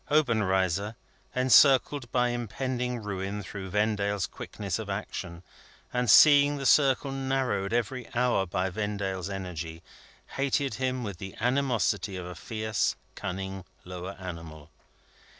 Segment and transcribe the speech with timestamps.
[0.09, 0.95] Obenreizer,
[1.35, 5.43] encircled by impending ruin through Vendale's quickness of action,
[5.93, 9.83] and seeing the circle narrowed every hour by Vendale's energy,
[10.37, 14.71] hated him with the animosity of a fierce cunning lower animal.